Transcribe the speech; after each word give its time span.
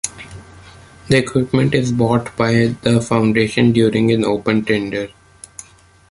The 1.09 1.17
equipment 1.17 1.75
is 1.75 1.91
bought 1.91 2.35
by 2.35 2.75
the 2.81 3.01
foundation 3.07 3.71
during 3.71 4.11
an 4.11 4.25
open 4.25 4.65
tender. 4.65 5.09